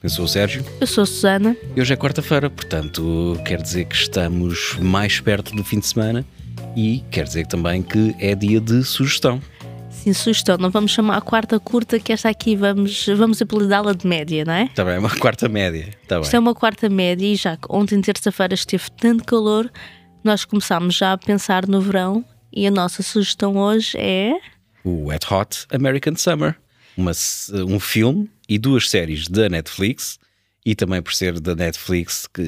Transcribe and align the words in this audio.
Eu 0.00 0.08
sou 0.08 0.26
o 0.26 0.28
Sérgio. 0.28 0.64
Eu 0.80 0.86
sou 0.86 1.02
a 1.02 1.06
Susana. 1.06 1.56
E 1.74 1.80
hoje 1.80 1.92
é 1.92 1.96
quarta-feira, 1.96 2.48
portanto, 2.48 3.36
quer 3.44 3.60
dizer 3.60 3.84
que 3.86 3.96
estamos 3.96 4.76
mais 4.80 5.18
perto 5.18 5.52
do 5.56 5.64
fim 5.64 5.80
de 5.80 5.88
semana 5.88 6.24
e 6.76 7.02
quer 7.10 7.24
dizer 7.24 7.48
também 7.48 7.82
que 7.82 8.14
é 8.20 8.36
dia 8.36 8.60
de 8.60 8.84
sugestão. 8.84 9.42
Sim, 9.90 10.12
sugestão. 10.12 10.56
Não 10.56 10.70
vamos 10.70 10.92
chamar 10.92 11.16
a 11.16 11.20
quarta 11.20 11.58
curta, 11.58 11.98
que 11.98 12.12
esta 12.12 12.28
aqui 12.28 12.54
vamos, 12.54 13.06
vamos 13.06 13.42
apelidá-la 13.42 13.92
de 13.92 14.06
média, 14.06 14.44
não 14.44 14.52
é? 14.52 14.64
Está 14.66 14.84
bem, 14.84 14.94
é 14.94 14.98
uma 15.00 15.10
quarta 15.10 15.48
média. 15.48 15.88
Tá 16.06 16.20
Isto 16.20 16.30
bem. 16.30 16.36
é 16.36 16.40
uma 16.40 16.54
quarta 16.54 16.88
média 16.88 17.26
e 17.26 17.34
já 17.34 17.56
que 17.56 17.66
ontem, 17.68 18.00
terça-feira, 18.00 18.54
esteve 18.54 18.84
tanto 18.92 19.24
calor, 19.24 19.68
nós 20.22 20.44
começámos 20.44 20.94
já 20.94 21.12
a 21.12 21.18
pensar 21.18 21.66
no 21.66 21.80
verão 21.80 22.24
e 22.52 22.68
a 22.68 22.70
nossa 22.70 23.02
sugestão 23.02 23.56
hoje 23.56 23.98
é. 23.98 24.38
O 24.84 25.06
Wet 25.06 25.26
Hot 25.34 25.66
American 25.72 26.14
Summer. 26.14 26.54
Uma, 26.96 27.10
um 27.66 27.80
filme 27.80 28.30
e 28.48 28.58
duas 28.58 28.88
séries 28.88 29.28
da 29.28 29.48
Netflix 29.48 30.18
e 30.64 30.74
também 30.74 31.00
por 31.02 31.14
ser 31.14 31.38
da 31.40 31.54
Netflix 31.54 32.26
que 32.26 32.42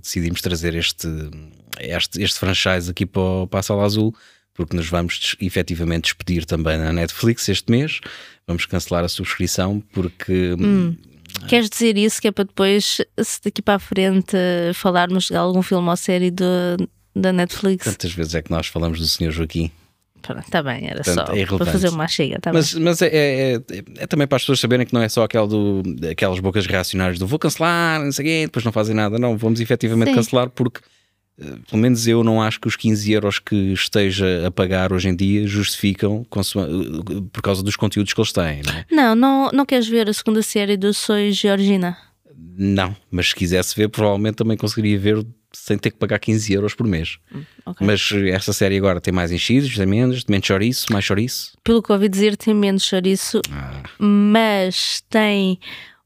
decidimos 0.00 0.40
trazer 0.40 0.74
este, 0.74 1.08
este, 1.80 2.22
este 2.22 2.38
franchise 2.38 2.90
aqui 2.90 3.04
para, 3.06 3.22
o- 3.22 3.46
para 3.46 3.60
a 3.60 3.62
Sala 3.62 3.84
Azul 3.84 4.14
porque 4.54 4.76
nos 4.76 4.88
vamos 4.88 5.34
efetivamente 5.40 6.04
despedir 6.04 6.44
também 6.44 6.78
na 6.78 6.92
Netflix 6.92 7.48
este 7.48 7.70
mês. 7.72 8.00
Vamos 8.46 8.64
cancelar 8.66 9.02
a 9.04 9.08
subscrição 9.08 9.80
porque 9.92 10.54
Queres 11.48 11.68
dizer 11.68 11.96
isso 11.98 12.20
que 12.22 12.28
é 12.28 12.32
para 12.32 12.44
depois, 12.44 13.00
se 13.20 13.40
daqui 13.44 13.60
para 13.60 13.74
a 13.74 13.78
frente, 13.80 14.36
falarmos 14.74 15.26
de 15.26 15.34
algum 15.36 15.62
filme 15.62 15.88
ou 15.88 15.96
série 15.96 16.30
de, 16.30 16.44
da 17.14 17.32
Netflix? 17.32 17.84
tantas 17.84 18.12
vezes 18.12 18.36
é 18.36 18.42
que 18.42 18.52
nós 18.52 18.68
falamos 18.68 19.00
do 19.00 19.06
Sr. 19.06 19.32
Joaquim. 19.32 19.70
Está 20.32 20.62
bem, 20.62 20.86
era 20.86 21.02
Portanto, 21.02 21.26
só 21.28 21.34
é 21.34 21.46
para 21.46 21.66
fazer 21.66 21.88
uma 21.90 22.08
chega, 22.08 22.38
tá 22.40 22.52
Mas, 22.52 22.74
mas 22.74 23.00
é, 23.02 23.06
é- 23.08 23.54
é- 23.56 23.60
é 23.98 24.06
também 24.06 24.26
para 24.26 24.36
as 24.36 24.42
pessoas 24.42 24.60
saberem 24.60 24.86
que 24.86 24.92
não 24.94 25.02
é 25.02 25.08
só 25.08 25.24
aquela 25.24 25.46
do, 25.46 25.82
aquelas 26.10 26.40
bocas 26.40 26.66
reacionárias 26.66 27.18
do 27.18 27.26
vou 27.26 27.38
cancelar, 27.38 28.00
não 28.02 28.10
sei 28.12 28.24
quê, 28.24 28.42
depois 28.46 28.64
não 28.64 28.72
fazem 28.72 28.94
nada. 28.94 29.18
Não, 29.18 29.36
vamos 29.36 29.60
efetivamente 29.60 30.08
Sim. 30.08 30.14
cancelar 30.14 30.48
porque, 30.50 30.80
eh, 31.40 31.44
pelo 31.68 31.80
menos 31.82 32.06
eu 32.06 32.22
não 32.24 32.40
acho 32.42 32.60
que 32.60 32.68
os 32.68 32.76
15 32.76 33.12
euros 33.12 33.38
que 33.38 33.72
esteja 33.72 34.46
a 34.46 34.50
pagar 34.50 34.92
hoje 34.92 35.08
em 35.08 35.16
dia 35.16 35.46
justificam 35.46 36.24
consua- 36.30 36.68
eh, 36.68 37.20
por 37.32 37.42
causa 37.42 37.62
dos 37.62 37.76
conteúdos 37.76 38.12
que 38.12 38.20
eles 38.20 38.32
têm. 38.32 38.62
Não, 38.62 38.72
é? 38.72 38.84
Não, 38.90 39.14
não, 39.14 39.50
não 39.52 39.66
queres 39.66 39.86
ver 39.88 40.08
a 40.08 40.12
segunda 40.12 40.42
série 40.42 40.76
do 40.76 40.92
Sois 40.94 41.36
Georgina? 41.36 41.96
Não, 42.56 42.94
mas 43.10 43.28
se 43.30 43.34
quisesse 43.34 43.74
ver, 43.76 43.88
provavelmente 43.88 44.36
também 44.36 44.56
conseguiria 44.56 44.98
ver 44.98 45.26
sem 45.52 45.78
ter 45.78 45.90
que 45.92 45.98
pagar 45.98 46.18
15 46.18 46.52
euros 46.52 46.74
por 46.74 46.86
mês. 46.86 47.18
ok. 47.64 47.86
Mas 47.86 48.10
eh, 48.12 48.30
esta 48.30 48.52
série 48.52 48.76
agora 48.76 49.00
tem 49.00 49.12
mais 49.14 49.30
enchidos, 49.32 49.76
tem 49.76 49.86
menos, 49.86 50.24
menos 50.28 50.46
chouriço, 50.46 50.92
mais 50.92 51.04
chouriço. 51.04 51.52
Pelo 51.62 51.82
que 51.82 51.92
ouvi 51.92 52.08
dizer, 52.08 52.36
tem 52.36 52.52
menos 52.54 52.84
chouriço, 52.84 53.40
Ah, 53.52 53.82
mas 53.98 55.02
tem 55.08 55.58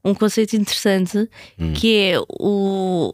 um 0.05 0.13
conceito 0.13 0.55
interessante 0.55 1.27
Hum. 1.59 1.73
que 1.73 1.97
é 1.97 2.19
o 2.29 3.11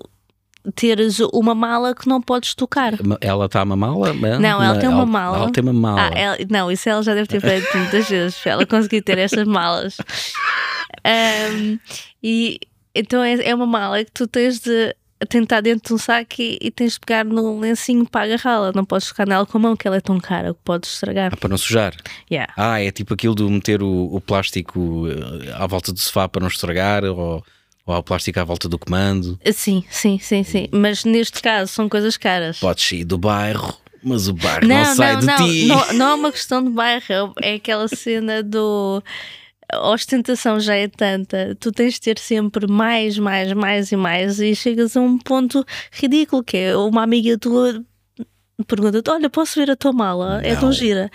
teres 0.75 1.19
uma 1.31 1.53
mala 1.53 1.93
que 1.93 2.07
não 2.07 2.19
podes 2.21 2.55
tocar. 2.55 2.93
ela 3.21 3.45
está 3.45 3.59
a 3.59 3.63
uma 3.63 3.75
mala? 3.75 4.13
Não, 4.39 4.61
ela 4.63 4.79
tem 4.79 4.89
uma 4.89 5.05
mala. 5.05 5.37
Ela 5.37 5.51
tem 5.51 5.63
uma 5.63 5.71
mala. 5.73 6.09
Ah, 6.13 6.19
ela- 6.19 6.37
não, 6.49 6.71
isso 6.71 6.89
ela 6.89 7.03
já 7.03 7.13
deve 7.13 7.27
ter 7.27 7.39
feito 7.39 7.77
muitas 7.77 8.09
vezes 8.09 8.37
para 8.39 8.51
ela 8.53 8.65
conseguir 8.65 9.01
ter 9.03 9.17
estas 9.19 9.47
malas. 9.47 9.95
Ahm, 11.05 11.77
e 12.23 12.59
então 12.95 13.21
é, 13.21 13.33
é 13.35 13.53
uma 13.53 13.65
mala 13.65 14.03
que 14.03 14.11
tu 14.11 14.27
tens 14.27 14.59
de 14.59 14.95
tentar 15.29 15.61
dentro 15.61 15.87
de 15.87 15.93
um 15.93 15.97
saco 15.97 16.35
e, 16.39 16.57
e 16.61 16.71
tens 16.71 16.93
de 16.93 16.99
pegar 16.99 17.23
no 17.23 17.59
lencinho 17.59 18.05
para 18.05 18.25
agarrá-la. 18.25 18.71
Não 18.73 18.85
podes 18.85 19.07
tocar 19.07 19.27
nela 19.27 19.45
com 19.45 19.57
a 19.57 19.61
mão, 19.61 19.75
que 19.75 19.87
ela 19.87 19.97
é 19.97 20.01
tão 20.01 20.19
cara 20.19 20.53
que 20.53 20.59
podes 20.63 20.93
estragar. 20.93 21.31
Ah, 21.33 21.37
para 21.37 21.49
não 21.49 21.57
sujar. 21.57 21.95
Yeah. 22.29 22.53
Ah, 22.57 22.81
é 22.81 22.91
tipo 22.91 23.13
aquilo 23.13 23.35
de 23.35 23.43
meter 23.43 23.81
o, 23.81 24.13
o 24.13 24.19
plástico 24.19 25.07
eh, 25.07 25.53
à 25.53 25.65
volta 25.67 25.91
do 25.91 25.99
sofá 25.99 26.27
para 26.27 26.41
não 26.41 26.47
estragar 26.47 27.03
ou, 27.05 27.43
ou 27.85 27.95
o 27.95 28.03
plástico 28.03 28.39
à 28.39 28.43
volta 28.43 28.67
do 28.67 28.77
comando. 28.77 29.39
Sim, 29.53 29.83
sim, 29.89 30.19
sim, 30.19 30.43
sim. 30.43 30.67
Mas 30.71 31.05
neste 31.05 31.41
caso 31.41 31.71
são 31.71 31.87
coisas 31.87 32.17
caras. 32.17 32.59
Podes 32.59 32.87
sair 32.87 33.05
do 33.05 33.17
bairro, 33.17 33.73
mas 34.03 34.27
o 34.27 34.33
bairro 34.33 34.67
não, 34.67 34.85
sai 34.95 35.17
de 35.17 35.25
não, 35.25 35.37
ti. 35.37 35.65
não, 35.65 35.93
não 35.93 36.09
é 36.09 36.13
uma 36.15 36.31
questão 36.31 36.63
de 36.63 36.69
bairro, 36.69 37.33
é 37.41 37.55
aquela 37.55 37.87
cena 37.87 38.43
do. 38.43 39.01
A 39.75 39.91
ostentação 39.91 40.59
já 40.59 40.75
é 40.75 40.87
tanta, 40.87 41.55
tu 41.59 41.71
tens 41.71 41.93
de 41.95 42.01
ter 42.01 42.19
sempre 42.19 42.67
mais, 42.67 43.17
mais, 43.17 43.51
mais 43.53 43.91
e 43.91 43.95
mais, 43.95 44.39
e 44.39 44.55
chegas 44.55 44.95
a 44.97 45.01
um 45.01 45.17
ponto 45.17 45.65
ridículo 45.91 46.43
que 46.43 46.57
é 46.57 46.75
uma 46.77 47.03
amiga 47.03 47.37
tua 47.37 47.83
pergunta-te: 48.67 49.09
Olha, 49.09 49.29
posso 49.29 49.59
ver 49.59 49.71
a 49.71 49.75
tua 49.75 49.91
mala? 49.93 50.41
É 50.43 50.53
tão 50.55 50.65
Não. 50.65 50.71
gira. 50.71 51.09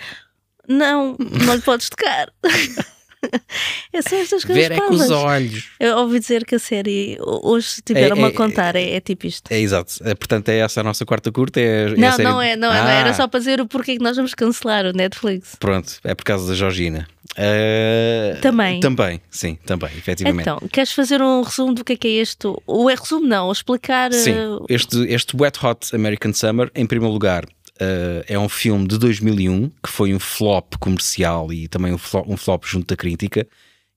Não, 0.67 1.15
não 1.45 1.55
lhe 1.55 1.61
podes 1.61 1.89
tocar. 1.89 2.31
é 3.93 4.01
só 4.01 4.15
estas 4.15 4.43
coisas. 4.45 4.67
Ver 4.67 4.71
é 4.73 4.77
com 4.79 4.93
os 4.93 5.09
olhos. 5.11 5.69
Eu 5.79 5.97
ouvi 5.97 6.19
dizer 6.19 6.45
que 6.45 6.55
a 6.55 6.59
série, 6.59 7.17
hoje, 7.21 7.67
se 7.67 7.81
tiveram-me 7.81 8.21
É- 8.23 8.25
a 8.25 8.29
é- 8.29 8.31
contar, 8.31 8.75
é, 8.75 8.91
é 8.95 8.99
tipo 8.99 9.27
isto. 9.27 9.51
É 9.51 9.59
exato. 9.59 9.93
É, 10.03 10.15
portanto, 10.15 10.49
é 10.49 10.57
essa 10.59 10.81
a 10.81 10.83
nossa 10.83 11.05
quarta 11.05 11.31
curta. 11.31 11.59
É, 11.59 11.63
é 11.63 11.85
a 11.85 11.95
Não, 11.97 12.11
série- 12.11 12.23
não 12.23 12.41
é, 12.41 12.55
não 12.55 12.71
é, 12.71 12.81
não 12.81 12.87
é. 12.89 12.93
Ah, 12.97 12.99
Era 13.01 13.13
só 13.13 13.27
para 13.27 13.39
dizer 13.39 13.59
o 13.61 13.67
porquê 13.67 13.97
que 13.97 14.03
nós 14.03 14.15
vamos 14.15 14.33
cancelar 14.33 14.85
o 14.85 14.91
Netflix. 14.93 15.55
Pronto, 15.59 15.93
é 16.03 16.15
por 16.15 16.23
causa 16.23 16.47
da 16.47 16.55
Georgina. 16.55 17.07
Eh, 17.37 18.37
Também. 18.41 18.79
Também, 18.79 19.21
sim, 19.29 19.57
também, 19.65 19.89
efetivamente. 19.97 20.41
Então, 20.41 20.59
queres 20.71 20.91
fazer 20.91 21.21
um 21.21 21.41
resumo 21.41 21.73
do 21.73 21.83
que 21.83 21.93
é 21.93 21.95
que 21.95 22.07
é 22.07 22.11
este? 22.11 22.47
O 22.67 22.89
é 22.89 22.95
resumo 22.95 23.25
não, 23.25 23.51
explicar. 23.51 24.11
Sim, 24.13 24.31
eh, 24.31 24.57
este, 24.69 24.97
este 25.07 25.35
Wet 25.37 25.65
Hot 25.65 25.95
American 25.95 26.33
Summer, 26.33 26.69
em 26.75 26.85
primeiro 26.85 27.13
lugar, 27.13 27.45
eh, 27.79 28.25
é 28.27 28.39
um 28.39 28.49
filme 28.49 28.87
de 28.87 28.97
2001 28.97 29.69
que 29.81 29.89
foi 29.89 30.13
um 30.13 30.19
flop 30.19 30.75
comercial 30.79 31.51
e 31.53 31.67
também 31.67 31.93
um 31.93 31.97
flop, 31.97 32.27
um 32.27 32.37
flop 32.37 32.65
junto 32.65 32.87
da 32.87 32.97
crítica. 32.97 33.47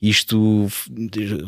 Isto 0.00 0.69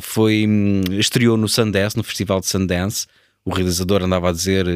foi 0.01 0.47
hum, 0.49 0.83
estreou 0.99 1.37
no 1.37 1.49
Sundance, 1.49 1.97
no 1.97 2.03
Festival 2.03 2.41
de 2.41 2.47
Sundance. 2.47 3.07
O 3.45 3.53
realizador 3.53 4.03
andava 4.03 4.31
a 4.31 4.33
dizer 4.33 4.67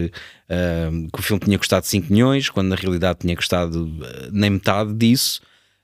que 1.13 1.19
o 1.19 1.23
filme 1.23 1.43
tinha 1.43 1.59
custado 1.59 1.85
5 1.85 2.13
milhões, 2.13 2.49
quando 2.49 2.69
na 2.69 2.77
realidade 2.77 3.21
tinha 3.21 3.35
custado 3.35 3.91
nem 4.31 4.51
metade 4.51 4.93
disso. 4.95 5.41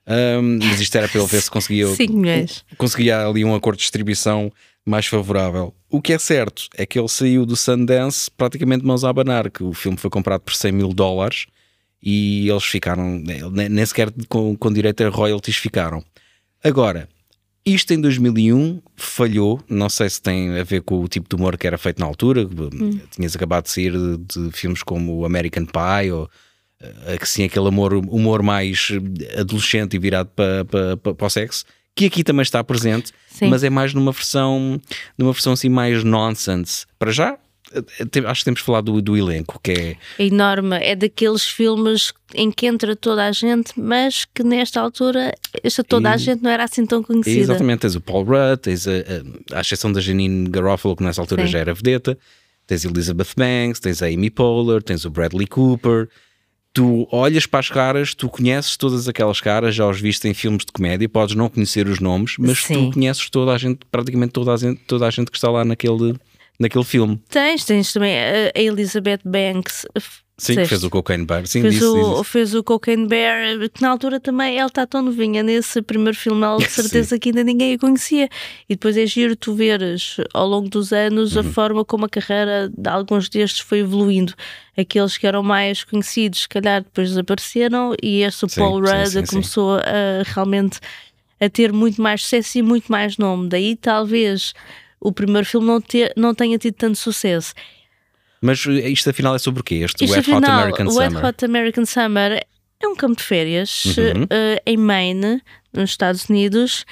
Um, 0.08 0.58
mas 0.62 0.80
isto 0.80 0.94
era 0.96 1.08
para 1.08 1.20
ele 1.20 1.28
ver 1.28 1.42
se 1.42 1.50
conseguia, 1.50 1.88
5 1.88 2.12
milhões. 2.12 2.64
conseguia 2.78 3.26
ali 3.26 3.44
um 3.44 3.54
acordo 3.54 3.78
de 3.78 3.82
distribuição 3.82 4.52
mais 4.84 5.06
favorável. 5.06 5.74
O 5.90 6.00
que 6.00 6.12
é 6.12 6.18
certo 6.18 6.68
é 6.76 6.86
que 6.86 6.98
ele 6.98 7.08
saiu 7.08 7.44
do 7.44 7.56
Sundance 7.56 8.30
praticamente 8.30 8.84
mãos 8.84 9.02
a 9.02 9.10
abanar, 9.10 9.50
que 9.50 9.64
o 9.64 9.72
filme 9.72 9.98
foi 9.98 10.08
comprado 10.08 10.42
por 10.42 10.54
100 10.54 10.72
mil 10.72 10.92
dólares 10.92 11.46
e 12.00 12.48
eles 12.48 12.64
ficaram, 12.64 13.18
nem 13.18 13.68
nem 13.68 13.86
sequer 13.86 14.12
com, 14.28 14.56
com 14.56 14.72
direito 14.72 15.02
a 15.02 15.08
royalties 15.08 15.56
ficaram. 15.56 16.04
Agora, 16.62 17.08
isto 17.64 17.92
em 17.92 18.00
2001 18.00 18.80
falhou, 18.94 19.60
não 19.68 19.88
sei 19.88 20.08
se 20.08 20.22
tem 20.22 20.56
a 20.56 20.62
ver 20.62 20.82
com 20.82 21.00
o 21.00 21.08
tipo 21.08 21.28
de 21.28 21.34
humor 21.34 21.58
que 21.58 21.66
era 21.66 21.76
feito 21.76 21.98
na 21.98 22.06
altura, 22.06 22.48
tinhas 23.10 23.34
acabado 23.34 23.64
de 23.64 23.70
sair 23.70 23.92
de, 23.92 24.18
de 24.18 24.52
filmes 24.52 24.84
como 24.84 25.16
o 25.16 25.26
American 25.26 25.66
Pie 25.66 26.12
ou 26.12 26.30
eh, 26.80 27.18
que 27.18 27.28
sim, 27.28 27.44
aquele 27.44 27.68
humor, 27.68 27.94
humor 27.94 28.42
mais 28.42 28.88
adolescente 29.38 29.94
e 29.96 29.98
virado 29.98 30.30
para, 30.34 30.64
para, 30.64 30.96
para, 30.96 31.14
para 31.14 31.26
o 31.26 31.30
sexo, 31.30 31.64
que 31.94 32.06
aqui 32.06 32.22
também 32.22 32.42
está 32.42 32.62
presente, 32.62 33.12
Sim. 33.28 33.48
mas 33.48 33.64
é 33.64 33.70
mais 33.70 33.94
numa 33.94 34.12
versão, 34.12 34.80
numa 35.16 35.32
versão 35.32 35.54
assim 35.54 35.68
mais 35.70 36.04
nonsense. 36.04 36.84
Para 36.98 37.10
já, 37.10 37.38
acho 38.26 38.40
que 38.40 38.44
temos 38.44 38.60
falado 38.60 38.92
do, 38.92 39.00
do 39.02 39.16
elenco, 39.16 39.58
que 39.62 39.70
é 39.72 39.96
É 40.18 40.26
enorme. 40.26 40.76
É 40.76 40.94
daqueles 40.94 41.44
filmes 41.48 42.12
em 42.34 42.50
que 42.50 42.66
entra 42.66 42.94
toda 42.94 43.24
a 43.26 43.32
gente, 43.32 43.72
mas 43.80 44.26
que 44.26 44.42
nesta 44.44 44.78
altura 44.80 45.32
esta 45.62 45.82
toda 45.82 46.10
a 46.10 46.16
E- 46.16 46.18
gente 46.18 46.42
não 46.42 46.50
era 46.50 46.64
assim 46.64 46.84
tão 46.84 47.02
conhecida. 47.02 47.40
Exatamente, 47.40 47.80
tens 47.80 47.94
o 47.94 48.00
Paul 48.00 48.24
Rudd, 48.24 48.58
tens 48.60 48.86
a, 48.86 48.92
a, 49.54 49.58
à 49.58 49.60
exceção 49.62 49.90
da 49.90 50.00
Janine 50.00 50.48
Garofalo, 50.50 50.94
que 50.94 51.02
nessa 51.02 51.20
altura 51.22 51.46
Sim. 51.46 51.52
já 51.52 51.58
era 51.60 51.72
vedeta, 51.74 52.16
tens 52.66 52.84
a 52.84 52.88
Elizabeth 52.90 53.28
Banks, 53.36 53.80
tens 53.80 54.02
a 54.02 54.06
Amy 54.06 54.28
Poehler, 54.30 54.82
tens 54.82 55.04
o 55.06 55.10
Bradley 55.10 55.46
Cooper. 55.46 56.08
Tu 56.76 57.08
olhas 57.10 57.46
para 57.46 57.60
as 57.60 57.70
caras, 57.70 58.14
tu 58.14 58.28
conheces 58.28 58.76
todas 58.76 59.08
aquelas 59.08 59.40
caras, 59.40 59.74
já 59.74 59.88
os 59.88 59.98
viste 59.98 60.28
em 60.28 60.34
filmes 60.34 60.62
de 60.62 60.70
comédia, 60.70 61.08
podes 61.08 61.34
não 61.34 61.48
conhecer 61.48 61.88
os 61.88 62.00
nomes, 62.00 62.34
mas 62.38 62.58
Sim. 62.58 62.90
tu 62.90 62.92
conheces 62.92 63.30
toda 63.30 63.52
a 63.52 63.56
gente, 63.56 63.80
praticamente 63.90 64.34
toda 64.34 64.52
a 64.52 64.58
gente, 64.58 64.82
toda 64.82 65.06
a 65.06 65.10
gente 65.10 65.30
que 65.30 65.38
está 65.38 65.50
lá 65.50 65.64
naquele, 65.64 66.14
naquele 66.60 66.84
filme. 66.84 67.18
Tens, 67.30 67.64
tens 67.64 67.94
também 67.94 68.18
a 68.18 68.52
a 68.54 68.60
Elizabeth 68.60 69.20
Banks. 69.24 69.86
Sim, 70.38 70.66
fez 70.66 70.84
o 70.84 70.90
Cocaine 70.90 71.24
Bear. 71.24 71.46
Sim, 71.46 71.62
Fez, 71.62 71.74
disse, 71.74 71.86
o, 71.86 72.10
disse. 72.20 72.24
fez 72.24 72.54
o 72.54 72.62
Cocaine 72.62 73.06
Bear, 73.06 73.70
que 73.72 73.80
na 73.80 73.88
altura 73.88 74.20
também 74.20 74.58
ela 74.58 74.68
está 74.68 74.86
tão 74.86 75.00
novinha 75.00 75.42
nesse 75.42 75.80
primeiro 75.80 76.14
filme, 76.14 76.42
ela 76.44 76.58
de 76.58 76.64
Sim. 76.70 76.82
certeza 76.82 77.18
que 77.18 77.30
ainda 77.30 77.42
ninguém 77.42 77.72
a 77.72 77.78
conhecia. 77.78 78.28
E 78.68 78.74
depois 78.74 78.98
é 78.98 79.06
giro 79.06 79.34
tu 79.34 79.54
veres 79.54 80.16
ao 80.34 80.46
longo 80.46 80.68
dos 80.68 80.92
anos 80.92 81.34
Uhum. 81.36 81.40
a 81.40 81.44
forma 81.44 81.84
como 81.86 82.04
a 82.04 82.08
carreira 82.10 82.68
de 82.76 82.86
alguns 82.88 83.30
destes 83.30 83.60
foi 83.60 83.78
evoluindo. 83.78 84.34
Aqueles 84.76 85.16
que 85.16 85.26
eram 85.26 85.42
mais 85.42 85.84
conhecidos, 85.84 86.40
se 86.42 86.48
calhar 86.50 86.82
depois 86.82 87.08
desapareceram, 87.08 87.94
e 88.02 88.20
este 88.20 88.44
o 88.44 88.48
Sim, 88.50 88.60
Paul 88.60 88.84
sim, 88.86 88.92
Rudd 88.92 89.06
sim, 89.08 89.20
sim. 89.20 89.26
começou 89.26 89.76
a 89.76 90.22
realmente 90.34 90.80
a 91.40 91.48
ter 91.48 91.72
muito 91.72 92.00
mais 92.02 92.22
sucesso 92.22 92.58
e 92.58 92.62
muito 92.62 92.92
mais 92.92 93.16
nome. 93.16 93.48
Daí 93.48 93.74
talvez 93.74 94.52
o 95.00 95.10
primeiro 95.12 95.46
filme 95.46 95.66
não, 95.66 95.80
ter, 95.80 96.12
não 96.14 96.34
tenha 96.34 96.58
tido 96.58 96.74
tanto 96.74 96.98
sucesso. 96.98 97.54
Mas 98.46 98.64
eh, 98.66 98.88
isto 98.88 99.10
afinal 99.10 99.34
é 99.34 99.38
sobre 99.38 99.60
o 99.60 99.64
quê? 99.64 99.76
Este 99.76 100.04
Isto 100.04 100.16
Wet 100.16 100.30
Hot 100.30 100.36
afinal, 100.44 100.60
American 100.60 100.86
o 100.86 100.94
Wet 100.96 101.12
Summer. 101.12 101.24
Hot 101.26 101.44
American 101.44 101.84
Summer 101.84 102.46
é 102.80 102.88
um 102.88 102.94
campo 102.94 103.16
de 103.16 103.22
férias 103.24 103.84
Uhum. 103.86 104.22
uh, 104.24 104.60
em 104.64 104.76
Maine, 104.76 105.42
nos 105.72 105.90
Estados 105.90 106.26
Unidos, 106.28 106.84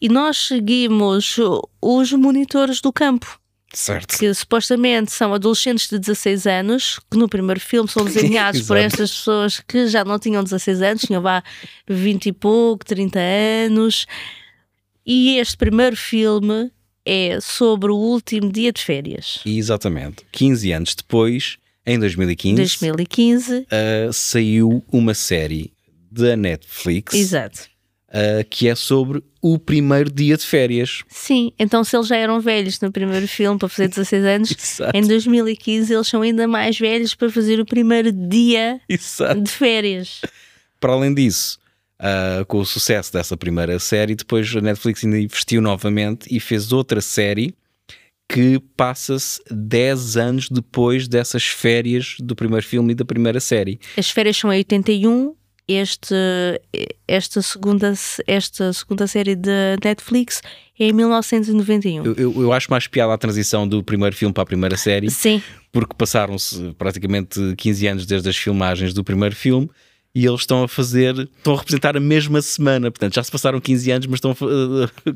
e 0.00 0.08
nós 0.08 0.36
seguimos 0.48 1.36
os 1.82 2.12
monitores 2.12 2.80
do 2.80 2.92
campo. 2.92 3.38
Certo. 3.76 4.16
que 4.16 4.32
supostamente 4.32 5.10
são 5.10 5.34
adolescentes 5.34 5.88
de 5.88 5.98
16 5.98 6.46
anos, 6.46 7.00
que 7.10 7.18
no 7.18 7.28
primeiro 7.28 7.58
filme 7.58 7.88
são 7.88 8.04
desenhados 8.06 8.62
por 8.62 8.76
estas 8.76 9.10
pessoas 9.10 9.58
que 9.66 9.88
já 9.88 10.04
não 10.04 10.16
tinham 10.16 10.44
16 10.44 10.80
anos, 10.80 11.02
tinham 11.02 11.20
vá 11.20 11.42
20 11.88 12.26
e 12.26 12.32
pouco, 12.32 12.84
30 12.84 13.18
anos. 13.66 14.06
E 15.04 15.38
este 15.38 15.56
primeiro 15.56 15.96
filme 15.96 16.70
é 17.06 17.38
sobre 17.40 17.90
o 17.90 17.96
último 17.96 18.50
dia 18.50 18.72
de 18.72 18.80
férias, 18.82 19.40
Exatamente. 19.44 20.24
15 20.32 20.72
anos 20.72 20.94
depois, 20.94 21.56
em 21.86 21.98
2015, 21.98 22.56
2015. 22.56 23.58
uh, 23.58 24.12
saiu 24.12 24.82
uma 24.90 25.12
série 25.14 25.72
da 26.10 26.36
Netflix 26.36 27.14
Exato. 27.14 27.68
uh, 28.08 28.44
que 28.48 28.68
é 28.68 28.74
sobre 28.74 29.22
o 29.42 29.58
primeiro 29.58 30.10
dia 30.10 30.36
de 30.36 30.44
férias. 30.44 31.02
Sim, 31.08 31.52
então 31.58 31.84
se 31.84 31.94
eles 31.94 32.06
já 32.06 32.16
eram 32.16 32.40
velhos 32.40 32.80
no 32.80 32.90
primeiro 32.90 33.28
filme 33.28 33.58
para 33.58 33.68
fazer 33.68 33.88
16 33.88 34.24
anos, 34.24 34.56
em 34.94 35.06
2015 35.06 35.92
eles 35.92 36.06
são 36.08 36.22
ainda 36.22 36.48
mais 36.48 36.78
velhos 36.78 37.14
para 37.14 37.30
fazer 37.30 37.60
o 37.60 37.66
primeiro 37.66 38.10
dia 38.10 38.80
Exato. 38.88 39.42
de 39.42 39.50
férias. 39.50 40.22
Para 40.80 40.92
além 40.94 41.12
disso, 41.14 41.58
ah, 41.98 42.44
com 42.46 42.58
o 42.58 42.66
sucesso 42.66 43.12
dessa 43.12 43.36
primeira 43.36 43.78
série, 43.78 44.14
depois 44.14 44.54
a 44.54 44.60
Netflix 44.60 45.04
ainda 45.04 45.18
investiu 45.18 45.60
novamente 45.60 46.26
e 46.34 46.40
fez 46.40 46.72
outra 46.72 47.00
série 47.00 47.54
que 48.28 48.58
passa-se 48.76 49.40
10 49.50 50.16
anos 50.16 50.48
depois 50.48 51.06
dessas 51.06 51.44
férias 51.44 52.16
do 52.18 52.34
primeiro 52.34 52.66
filme 52.66 52.92
e 52.92 52.94
da 52.94 53.04
primeira 53.04 53.38
série. 53.38 53.78
As 53.96 54.10
férias 54.10 54.36
são 54.36 54.52
em 54.52 54.58
81. 54.58 55.34
Este, 55.66 56.14
esta, 57.08 57.40
segunda, 57.40 57.94
esta 58.26 58.70
segunda 58.74 59.06
série 59.06 59.34
da 59.34 59.78
Netflix 59.82 60.42
é 60.78 60.88
em 60.88 60.92
1991. 60.92 62.04
Eu, 62.04 62.14
eu, 62.16 62.42
eu 62.42 62.52
acho 62.52 62.70
mais 62.70 62.86
piada 62.86 63.14
a 63.14 63.18
transição 63.18 63.66
do 63.66 63.82
primeiro 63.82 64.14
filme 64.14 64.32
para 64.32 64.42
a 64.42 64.46
primeira 64.46 64.76
série, 64.76 65.10
Sim, 65.10 65.42
porque 65.72 65.94
passaram-se 65.96 66.74
praticamente 66.76 67.40
15 67.56 67.86
anos 67.86 68.06
desde 68.06 68.28
as 68.28 68.36
filmagens 68.36 68.92
do 68.92 69.02
primeiro 69.02 69.34
filme. 69.34 69.70
E 70.16 70.24
eles 70.24 70.42
estão 70.42 70.62
a 70.62 70.68
fazer, 70.68 71.12
estão 71.38 71.54
a 71.54 71.58
representar 71.58 71.96
a 71.96 72.00
mesma 72.00 72.40
semana. 72.40 72.88
Portanto, 72.88 73.14
já 73.16 73.22
se 73.24 73.32
passaram 73.32 73.60
15 73.60 73.90
anos, 73.90 74.06
mas 74.06 74.18
estão 74.18 74.30
a, 74.30 74.34
fa- 74.36 74.46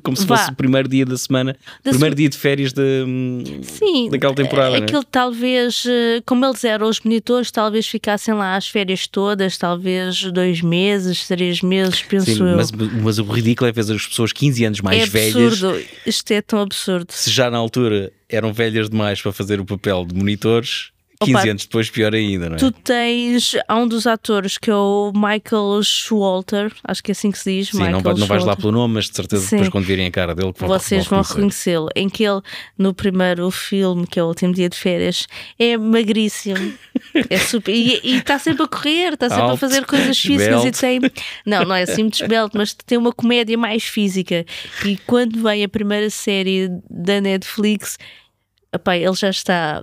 como 0.03 0.17
se 0.17 0.27
Vá. 0.27 0.37
fosse 0.37 0.51
o 0.51 0.55
primeiro 0.57 0.89
dia 0.89 1.07
da 1.07 1.17
semana, 1.17 1.57
Da 1.85 1.93
primeiro 1.93 2.17
dia 2.17 2.29
de 2.29 2.37
férias 2.37 2.73
de, 2.73 3.05
hum, 3.07 3.45
sim. 3.63 4.11
daquela 4.11 4.35
temporada. 4.35 4.73
né? 4.81 4.87
Aquilo 4.87 5.05
talvez, 5.05 5.85
eh, 5.87 6.21
como 6.27 6.45
eles 6.45 6.65
eram 6.65 6.89
os 6.89 6.99
monitores, 7.01 7.53
talvez 7.53 7.87
ficassem 7.87 8.35
lá 8.35 8.57
as 8.57 8.67
férias 8.69 9.07
todas, 9.07 9.57
talvez 9.57 10.21
dois 10.33 10.61
meses, 10.63 11.29
três 11.29 11.63
meses, 11.63 12.03
penso 12.03 12.27
Sim, 12.35 12.41
eu. 12.51 12.57
mas, 12.57 12.73
mas 12.73 13.19
o 13.21 13.25
ridículo 13.25 13.69
é 13.69 13.73
ver 13.73 13.83
as 13.95 14.05
pessoas 14.05 14.33
15 14.33 14.65
anos 14.65 14.81
mais 14.81 15.01
é 15.03 15.07
velhas, 15.07 15.63
absurdo. 15.63 15.81
Isto 16.05 16.31
é 16.33 16.43
tão 16.43 16.61
absurdo. 16.61 17.07
se 17.13 17.31
já 17.31 17.49
na 17.49 17.59
altura 17.59 18.11
eram 18.29 18.53
velhas 18.53 18.91
demais 18.91 19.23
para 19.23 19.31
fazer 19.33 19.61
o 19.61 19.65
papel 19.65 20.05
de 20.05 20.13
monitores, 20.15 20.91
15 21.21 21.35
Opa, 21.37 21.49
anos 21.51 21.63
depois 21.67 21.91
pior 21.91 22.15
ainda, 22.15 22.49
não 22.49 22.55
é? 22.57 22.59
Tu 22.59 22.71
tens. 22.71 23.57
Há 23.67 23.77
um 23.77 23.89
dos 23.89 24.07
atores 24.07 24.57
que 24.57 24.71
é 24.71 24.75
o 24.75 25.13
Michael 25.15 25.83
Schwalter, 25.83 26.73
acho 26.85 27.03
que 27.03 27.11
é 27.11 27.13
assim 27.13 27.31
que 27.33 27.39
se 27.39 27.59
diz. 27.59 27.69
Sim, 27.71 27.79
Michael 27.79 27.93
não, 27.93 28.01
vai- 28.01 28.15
não 28.15 28.27
vais 28.27 28.45
lá 28.45 28.55
pelo 28.55 28.71
nome, 28.71 28.95
mas 28.95 29.09
de 29.11 29.17
certeza 29.17 29.43
Sim. 29.45 29.57
depois 29.57 29.69
quando 29.69 29.85
virem 29.85 30.07
a 30.07 30.11
cara 30.13 30.35
dele 30.35 30.53
vão, 30.57 30.69
Vocês 30.69 31.07
vão 31.07 31.21
reconhecê-lo. 31.23 31.89
Em 31.97 32.09
que 32.09 32.23
ele, 32.25 32.41
no 32.79 32.95
primeiro 32.95 33.51
filme, 33.51 34.07
que 34.07 34.21
é 34.21 34.23
o 34.23 34.27
último 34.27 34.53
dia 34.55 34.69
de 34.69 34.77
férias, 34.77 35.27
é 35.59 35.77
magríssimo. 35.77 36.73
É 37.31 37.39
super, 37.39 37.73
e 37.75 38.01
está 38.17 38.39
sempre 38.39 38.63
a 38.65 38.69
correr, 38.69 39.15
está 39.15 39.29
sempre 39.29 39.51
a 39.53 39.57
fazer 39.57 39.85
coisas 39.87 40.19
físicas 40.19 40.65
e 40.65 40.71
tem. 40.71 41.01
Não, 41.45 41.65
não 41.65 41.75
é 41.75 41.83
assim 41.83 42.03
muito 42.03 42.23
esbelto, 42.23 42.57
mas 42.57 42.75
tem 42.75 42.97
uma 42.99 43.13
comédia 43.13 43.57
mais 43.59 43.85
física. 43.85 44.45
E 44.85 44.97
quando 45.07 45.43
vem 45.43 45.65
a 45.65 45.69
primeira 45.69 46.11
série 46.11 46.69
da 46.89 47.21
Netflix. 47.21 47.99
Epá, 48.71 48.97
ele 48.99 49.15
já 49.15 49.31
está 49.31 49.83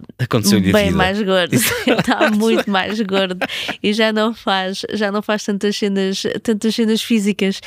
bem 0.72 0.92
mais 0.92 1.20
gordo, 1.20 1.56
está 1.56 2.30
muito 2.30 2.70
mais 2.70 3.02
gordo 3.02 3.40
e 3.82 3.92
já 3.94 4.14
não 4.14 4.32
faz, 4.32 4.84
já 4.94 5.12
não 5.12 5.24
faz 5.24 5.44
tantas 5.44 5.76
cenas, 5.76 6.22
tantas 6.44 6.76
cenas 6.76 7.02
físicas. 7.02 7.62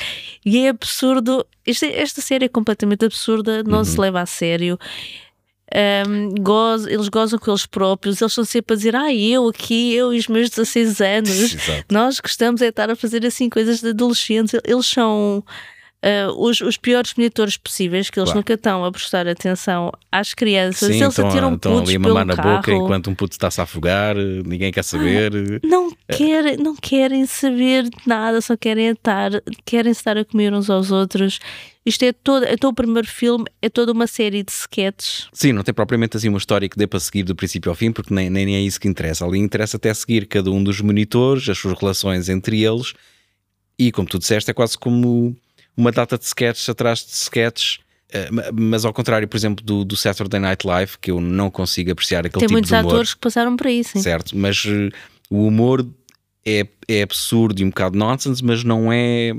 E 0.45 0.59
é 0.59 0.69
absurdo. 0.69 1.45
Esta, 1.67 1.87
esta 1.87 2.21
série 2.21 2.45
é 2.45 2.49
completamente 2.49 3.03
absurda, 3.03 3.63
não 3.63 3.79
Uhum. 3.79 3.83
se 3.83 3.99
leva 3.99 4.21
a 4.21 4.25
sério. 4.25 4.79
Um, 6.07 6.33
eles 6.87 7.09
gozam 7.09 7.37
com 7.37 7.51
eles 7.51 7.65
próprios, 7.65 8.19
eles 8.21 8.31
estão 8.31 8.45
sempre 8.45 8.73
a 8.73 8.77
dizer: 8.77 8.95
Ah, 8.95 9.13
eu 9.13 9.47
aqui, 9.49 9.93
eu 9.93 10.13
e 10.13 10.17
os 10.17 10.27
meus 10.27 10.49
16 10.49 11.01
anos, 11.01 11.29
Exato. 11.53 11.85
nós 11.91 12.19
gostamos 12.19 12.61
é 12.61 12.65
de 12.65 12.69
estar 12.69 12.89
a 12.89 12.95
fazer 12.95 13.25
assim 13.25 13.49
coisas 13.49 13.81
de 13.81 13.89
adolescentes. 13.89 14.59
Eles 14.65 14.85
são 14.87 15.43
ah, 16.01 16.31
os, 16.37 16.61
os 16.61 16.77
piores 16.77 17.13
monitores 17.17 17.57
possíveis, 17.57 18.09
que 18.09 18.17
eles 18.19 18.29
Claro. 18.29 18.39
nunca 18.39 18.53
estão 18.53 18.85
a 18.85 18.91
prestar 18.91 19.27
atenção 19.27 19.91
às 20.11 20.33
crianças. 20.33 20.87
Sim, 20.87 21.01
eles 21.01 21.09
estão, 21.09 21.27
atiram 21.27 21.53
estão 21.55 21.73
putos 21.73 21.89
ali 21.89 21.95
a 21.97 21.99
mamar 21.99 22.25
na 22.25 22.35
carro. 22.35 22.55
boca 22.57 22.71
enquanto 22.71 23.09
um 23.09 23.15
puto 23.15 23.33
está-se 23.33 23.59
a 23.59 23.63
afogar, 23.63 24.15
ninguém 24.15 24.71
quer 24.71 24.83
saber. 24.83 25.31
Não 25.63 25.91
querem, 26.09 26.55
não 26.57 26.75
querem 26.75 27.25
saber 27.25 27.83
de 27.83 27.97
nada, 28.07 28.39
só 28.39 28.55
querem 28.55 28.87
estar, 28.89 29.31
querem 29.65 29.91
estar 29.91 30.17
a 30.17 30.23
comer 30.23 30.53
uns 30.53 30.69
aos 30.69 30.89
outros. 30.91 31.39
Isto 31.85 32.03
é 32.05 32.13
todo, 32.13 32.45
então 32.45 32.69
o 32.69 32.73
primeiro 32.73 33.07
filme 33.07 33.45
é 33.61 33.67
toda 33.69 33.91
uma 33.91 34.05
série 34.05 34.43
de 34.43 34.51
sketches. 34.51 35.27
Sim, 35.33 35.53
não 35.53 35.63
tem 35.63 35.73
propriamente 35.73 36.15
assim 36.15 36.29
uma 36.29 36.37
história 36.37 36.69
que 36.69 36.77
dê 36.77 36.85
para 36.85 36.99
seguir 36.99 37.23
do 37.23 37.35
princípio 37.35 37.69
ao 37.69 37.75
fim, 37.75 37.91
porque 37.91 38.13
nem, 38.13 38.29
nem 38.29 38.55
é 38.55 38.61
isso 38.61 38.79
que 38.79 38.87
interessa. 38.87 39.25
Ali 39.25 39.39
interessa 39.39 39.77
até 39.77 39.91
seguir 39.93 40.27
cada 40.27 40.51
um 40.51 40.63
dos 40.63 40.79
monitores, 40.81 41.49
as 41.49 41.57
suas 41.57 41.77
relações 41.79 42.29
entre 42.29 42.63
eles, 42.63 42.93
e 43.77 43.91
como 43.91 44.07
tu 44.07 44.19
disseste, 44.19 44.51
é 44.51 44.53
quase 44.53 44.77
como 44.77 45.35
uma 45.79 45.91
data 45.91 46.17
de 46.17 46.25
sketches 46.25 46.67
atrás 46.67 46.99
de 47.05 47.11
sketches. 47.13 47.79
eh, 48.11 48.29
ma- 48.31 48.43
Mas 48.53 48.83
ao 48.85 48.91
contrário, 48.93 49.27
por 49.27 49.37
exemplo, 49.37 49.63
do, 49.63 49.85
do 49.85 49.95
Saturday 49.95 50.39
Night 50.39 50.65
Live, 50.67 50.97
que 50.99 51.09
eu 51.11 51.21
não 51.21 51.49
consigo 51.49 51.91
apreciar 51.91 52.19
aquele 52.19 52.33
Tem 52.39 52.47
tipo 52.47 52.51
muitos 52.53 52.69
de 52.69 52.75
humor, 52.75 52.91
atores 52.93 53.13
que 53.13 53.19
passaram 53.21 53.55
por 53.55 53.67
sim. 53.67 54.01
certo? 54.01 54.35
Mas 54.37 54.63
eh, 54.67 54.89
o 55.29 55.45
humor 55.47 55.87
é, 56.45 56.67
é 56.87 57.01
absurdo 57.03 57.61
e 57.61 57.63
um 57.63 57.69
bocado 57.69 57.97
nonsense, 57.97 58.43
mas 58.43 58.63
não 58.63 58.91
é. 58.91 59.31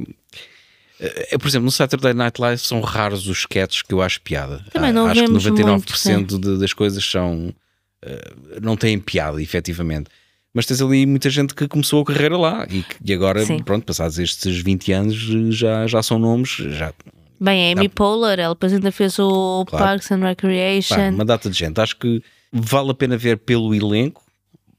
É, 1.02 1.38
por 1.38 1.48
exemplo, 1.48 1.64
no 1.64 1.70
Saturday 1.70 2.12
Night 2.12 2.38
Live 2.40 2.60
são 2.60 2.81
raros 2.82 3.26
os 3.26 3.38
sketches 3.38 3.81
que 3.82 3.94
eu 3.94 4.02
acho 4.02 4.20
piada. 4.20 4.62
Também 4.70 4.93
não 4.93 5.06
Ah, 5.06 5.10
acho 5.12 5.22
que 5.22 5.26
vemos 5.28 5.44
99% 5.46 6.38
de- 6.38 6.58
das 6.58 6.72
coisas 6.75 7.02
são. 7.04 7.54
eh, 8.02 8.32
não 8.62 8.76
têm 8.76 8.98
piada, 8.98 9.43
efetivamente. 9.43 10.08
Mas 10.55 10.67
tens 10.67 10.82
ali 10.82 11.06
muita 11.06 11.31
gente 11.31 11.55
que 11.55 11.69
começou 11.69 12.02
a 12.02 12.05
carreira 12.05 12.37
lá 12.37 12.67
e, 12.70 12.85
e 13.05 13.12
agora, 13.12 13.44
Sim. 13.44 13.61
pronto, 13.62 13.85
passados 13.87 14.19
estes 14.19 14.61
20 14.62 14.93
anos, 14.93 15.17
já, 15.55 15.87
já 15.87 16.02
são 16.02 16.19
nomes. 16.19 16.50
Já, 16.50 16.93
Bem, 17.41 17.72
a 17.72 17.79
Amy 17.79 17.89
Poehler, 17.89 18.39
ela 18.39 18.55
depois 18.55 18.72
ainda 18.72 18.93
fez 18.93 19.19
o 19.19 19.65
Claro. 19.65 19.84
Parks 19.84 20.10
and 20.13 20.20
pá, 20.20 20.27
Recreation. 20.29 21.08
uma 21.10 21.24
data 21.24 21.48
de 21.48 21.56
gente. 21.56 21.81
Acho 21.81 21.96
que 21.96 22.22
vale 22.53 22.91
a 22.91 22.94
pena 22.94 23.17
ver 23.17 23.39
pelo 23.39 23.74
elenco, 23.74 24.22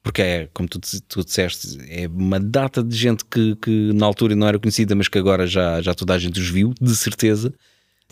porque 0.04 0.22
é, 0.22 0.50
como 0.54 0.70
tu, 0.70 0.80
tu 1.08 1.24
disseste, 1.24 1.80
é 1.90 2.08
uma 2.08 2.40
data 2.40 2.84
de 2.84 2.96
gente 2.96 3.26
que, 3.26 3.56
que 3.56 3.92
na 3.94 4.06
altura 4.06 4.36
não 4.36 4.48
era 4.48 4.60
conhecida, 4.60 4.94
mas 4.94 5.08
que 5.08 5.18
agora 5.18 5.48
já, 5.48 5.82
já 5.82 5.96
toda 5.96 6.14
a 6.14 6.20
gente 6.20 6.40
os 6.40 6.50
viu, 6.50 6.74
de 6.80 6.96
certeza. 6.96 7.52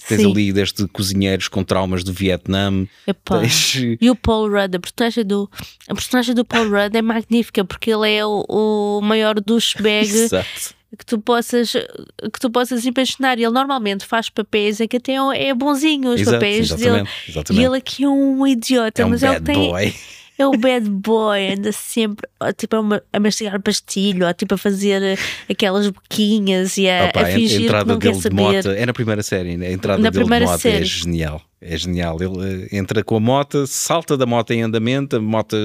Tens 0.07 0.21
Sim. 0.21 0.31
ali 0.31 0.53
desde 0.53 0.87
cozinheiros 0.87 1.47
com 1.47 1.63
traumas 1.63 2.03
do 2.03 2.13
Vietnã. 2.13 2.87
Epá. 3.05 3.39
Tens, 3.41 3.75
E 3.99 4.09
o 4.09 4.15
Paul 4.15 4.49
Rudd, 4.49 4.75
a 4.75 4.79
personagem 4.79 5.25
do, 5.25 5.49
a 5.87 5.93
personagem 5.93 6.33
do 6.35 6.45
Paul 6.45 6.69
Rudd 6.69 6.95
é 6.95 7.01
magnífica 7.01 7.63
porque 7.63 7.91
ele 7.91 8.11
é 8.11 8.25
o, 8.25 8.45
o 8.47 9.01
maior 9.01 9.39
douchebag 9.39 10.09
que 10.97 11.05
tu 11.05 11.19
possas 11.19 11.71
que 11.71 12.39
tu 12.39 12.49
possas 12.49 12.85
imaginar. 12.85 13.37
Ele 13.37 13.49
normalmente 13.51 14.05
faz 14.05 14.29
papéis 14.29 14.79
em 14.79 14.87
que 14.87 14.97
até 14.97 15.13
é 15.35 15.53
bonzinho 15.53 16.13
os 16.13 16.21
Exato, 16.21 16.37
papéis 16.37 16.71
dele. 16.71 17.03
E 17.51 17.63
ele 17.63 17.77
aqui 17.77 18.03
é 18.03 18.09
um 18.09 18.45
idiota, 18.47 19.01
É 19.01 19.05
um 19.05 19.09
mas 19.09 19.23
ele 19.23 19.39
tem 19.41 19.69
boy. 19.69 19.93
É 20.41 20.47
o 20.47 20.51
bad 20.57 20.89
boy, 20.89 21.51
anda 21.53 21.71
sempre 21.71 22.27
ó, 22.39 22.51
tipo, 22.51 22.75
a, 22.77 22.81
ma- 22.81 23.01
a 23.11 23.19
mastigar 23.19 23.61
pastilho, 23.61 24.25
ó, 24.27 24.33
tipo 24.33 24.55
a 24.55 24.57
fazer 24.57 25.01
eh, 25.03 25.17
aquelas 25.49 25.87
boquinhas 25.89 26.77
e 26.77 26.89
a, 26.89 27.05
Opa, 27.09 27.19
a 27.19 27.23
a 27.23 27.25
fingir 27.27 27.57
que 27.59 27.65
entrada 27.65 27.93
não 27.93 27.99
quer 27.99 28.07
dele 28.07 28.17
de 28.17 28.23
saber. 28.23 28.35
moto 28.41 28.69
é 28.69 28.85
na 28.85 28.93
primeira 28.93 29.21
série, 29.23 29.57
né? 29.57 29.67
a 29.67 29.71
entrada 29.71 30.01
Na 30.01 30.09
dele 30.09 30.23
de 30.25 30.29
moto 30.29 30.43
é 30.53 30.57
série. 30.57 30.85
genial. 30.85 31.41
É 31.61 31.75
genial. 31.77 32.17
Ele 32.21 32.67
eh, 32.71 32.77
entra 32.77 33.03
com 33.03 33.17
a 33.17 33.19
moto, 33.19 33.67
salta 33.67 34.15
da 34.15 34.25
moto 34.25 34.51
em 34.51 34.61
andamento, 34.61 35.17
a 35.17 35.19
moto 35.21 35.57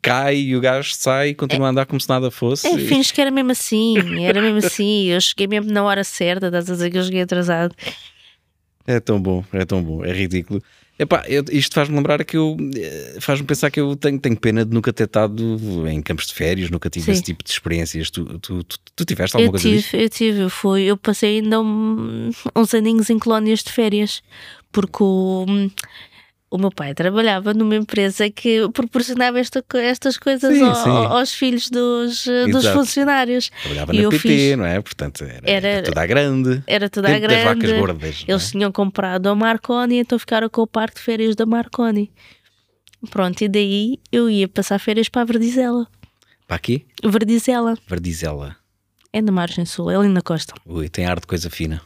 cai 0.00 0.36
e 0.38 0.56
o 0.56 0.60
gajo 0.60 0.94
sai 0.94 1.28
e 1.30 1.34
continua 1.34 1.66
a 1.66 1.70
andar 1.70 1.84
como 1.86 2.00
se 2.00 2.08
nada 2.08 2.30
fosse. 2.30 2.66
É, 2.66 2.78
fins 2.78 3.10
que 3.12 3.20
era 3.20 3.30
mesmo 3.30 3.52
assim, 3.52 4.24
era 4.24 4.40
mesmo 4.40 4.58
assim. 4.58 5.04
Eu 5.08 5.20
cheguei 5.20 5.46
mesmo 5.46 5.70
na 5.70 5.82
hora 5.84 6.02
certa, 6.02 6.46
estás 6.46 6.70
a 6.70 6.72
dizer 6.72 6.90
que 6.90 6.96
eu 6.98 7.04
cheguei 7.04 7.20
atrasado. 7.20 7.74
É 8.86 8.98
tão 9.00 9.20
bom, 9.20 9.44
é 9.52 9.66
tão 9.66 9.82
bom, 9.82 10.02
é 10.02 10.12
ridículo. 10.12 10.62
Epá, 10.98 11.22
eu- 11.28 11.44
isto 11.52 11.74
faz-me 11.74 11.94
lembrar 11.94 12.24
que 12.24 12.36
eu 12.36 12.56
eh, 12.76 13.18
faz-me 13.20 13.46
pensar 13.46 13.70
que 13.70 13.78
eu 13.78 13.94
tenho, 13.94 14.18
tenho 14.18 14.36
pena 14.36 14.64
de 14.64 14.74
nunca 14.74 14.92
ter 14.92 15.04
estado 15.04 15.86
em 15.88 16.02
campos 16.02 16.26
de 16.26 16.34
férias, 16.34 16.70
nunca 16.70 16.90
tive 16.90 17.04
Sim. 17.06 17.12
esse 17.12 17.22
tipo 17.22 17.44
de 17.44 17.50
experiências. 17.50 18.10
Tu, 18.10 18.24
tu, 18.40 18.64
tu, 18.64 18.76
tu 18.96 19.04
tiveste 19.04 19.36
Eu 19.36 19.42
alguma 19.42 19.52
coisa 19.60 19.68
disso? 19.76 19.90
tive, 19.90 20.02
eu 20.04 20.08
tive, 20.08 20.40
eu 20.40 20.50
fui, 20.50 20.82
eu 20.82 20.96
passei 20.96 21.38
ainda 21.38 21.60
um- 21.60 22.30
uns 22.56 22.74
aninhos 22.74 23.10
em 23.10 23.18
colónias 23.18 23.62
de 23.62 23.70
férias, 23.70 24.22
porque 24.72 25.02
o, 25.02 25.46
o 26.50 26.56
meu 26.58 26.70
pai 26.70 26.94
trabalhava 26.94 27.52
numa 27.52 27.76
empresa 27.76 28.30
que 28.30 28.68
proporcionava 28.72 29.38
esta, 29.38 29.62
estas 29.74 30.16
coisas 30.16 30.52
Sim, 30.54 30.62
ao- 30.62 30.74
sim. 30.74 30.90
aos 30.90 31.32
filhos 31.34 31.68
dos, 31.68 32.26
eh, 32.26 32.46
dos 32.46 32.66
funcionários. 32.68 33.50
Trabalhava 33.62 33.94
E 33.94 34.02
na 34.02 34.08
PT, 34.08 34.18
fiz- 34.18 34.56
não 34.56 34.64
é? 34.64 34.80
Portanto, 34.80 35.24
era, 35.24 35.50
Era- 35.50 35.68
era 35.68 35.82
toda 35.86 36.00
a 36.02 36.06
grande. 36.06 36.62
Era 36.66 36.88
toda 36.88 37.08
a 37.08 37.10
Tempo 37.12 37.28
das 37.28 37.42
grande. 37.42 37.66
vacas 37.66 37.78
gordas. 37.80 38.24
é? 38.26 38.30
Eles 38.32 38.50
tinham 38.50 38.72
comprado 38.72 39.26
a 39.28 39.34
Marconi, 39.34 39.96
então 39.98 40.18
ficaram 40.18 40.48
com 40.48 40.62
o 40.62 40.66
parque 40.66 40.96
de 40.96 41.02
férias 41.02 41.36
da 41.36 41.44
Marconi. 41.44 42.10
Pronto, 43.10 43.42
e 43.42 43.48
daí 43.48 43.98
eu 44.10 44.28
ia 44.28 44.48
passar 44.48 44.78
férias 44.78 45.08
para 45.08 45.22
a 45.22 45.24
Verdizela. 45.24 45.86
Para 46.46 46.56
aqui? 46.56 46.86
Verdizela 47.04 47.76
Verdizela. 47.86 48.56
é 49.12 49.20
na 49.20 49.30
margem 49.30 49.64
sul, 49.66 49.90
é 49.90 49.96
ali 49.96 50.08
na 50.08 50.22
costa. 50.22 50.54
Ui, 50.66 50.88
tem 50.88 51.04
ar 51.06 51.20
de 51.20 51.26
coisa 51.26 51.48
fina. 51.50 51.80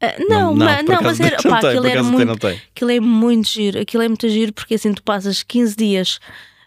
Ah, 0.00 0.14
não, 0.28 0.54
não, 0.54 0.66
mas 1.02 1.18
era, 1.20 1.36
não 1.42 1.50
pá, 1.50 1.60
tem, 1.60 1.70
aquilo 1.70 1.86
era 1.86 2.02
muito, 2.02 2.24
não 2.26 2.36
tem. 2.36 2.60
aquilo 2.74 2.90
é 2.90 3.00
muito 3.00 3.48
giro. 3.48 3.80
Aquilo 3.80 4.02
é 4.02 4.08
muito 4.08 4.28
giro 4.28 4.52
porque 4.52 4.74
assim 4.74 4.92
tu 4.92 5.02
passas 5.02 5.42
15 5.42 5.74
dias 5.76 6.18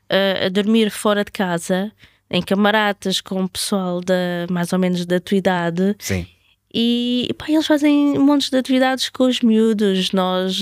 ah, 0.09 0.45
a 0.45 0.49
dormir 0.49 0.89
fora 0.89 1.23
de 1.23 1.31
casa, 1.31 1.91
em 2.29 2.41
camaradas 2.41 3.21
com 3.21 3.43
o 3.43 3.49
pessoal 3.49 4.01
da, 4.01 4.47
mais 4.49 4.73
ou 4.73 4.79
menos 4.79 5.05
da 5.05 5.19
tua 5.19 5.37
idade, 5.37 5.95
Sim. 5.99 6.25
e 6.73 7.29
pá, 7.37 7.45
eles 7.49 7.67
fazem 7.67 8.17
montes 8.17 8.49
de 8.49 8.57
atividades 8.57 9.09
com 9.09 9.25
os 9.25 9.41
miúdos. 9.41 10.11
Nós, 10.11 10.59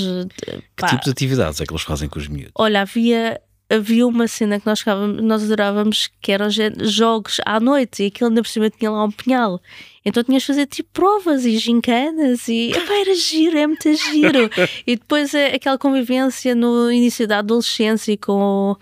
eh, 0.48 0.58
Que 0.58 0.62
pá, 0.76 0.88
tipo 0.90 1.04
de 1.06 1.12
atividades 1.12 1.62
é 1.62 1.66
que 1.66 1.72
eles 1.72 1.84
fazem 1.84 2.10
com 2.10 2.20
os 2.20 2.28
miúdos? 2.28 2.52
Olha, 2.56 2.82
havia, 2.82 3.40
havia 3.70 4.06
uma 4.06 4.28
cena 4.28 4.60
que 4.60 4.66
nós, 4.66 4.84
nós 5.22 5.44
adorávamos 5.44 6.10
que 6.22 6.32
eram 6.34 6.48
jogos 6.82 7.38
à 7.46 7.60
noite 7.62 8.04
e 8.04 8.08
aquilo 8.08 8.30
ainda 8.30 8.42
por 8.42 8.50
cima 8.50 8.70
tinha 8.70 8.92
lá 8.92 9.04
um 9.06 9.12
punhal. 9.12 9.62
Então 10.08 10.24
tinhas 10.24 10.42
de 10.44 10.48
fazer 10.48 10.66
tipo 10.68 10.90
provas 10.94 11.46
e 11.46 11.58
gincanas 11.58 12.48
e 12.48 12.72
epá, 12.72 12.94
era 12.94 13.14
giro, 13.14 13.58
é 13.58 13.68
muito 13.68 13.94
giro. 13.94 14.50
e 14.88 14.96
depois 14.96 15.34
é 15.34 15.54
aquela 15.56 15.78
convivência 15.78 16.56
no 16.56 16.90
início 16.90 17.28
da 17.28 17.40
adolescência 17.40 18.16
com 18.18 18.76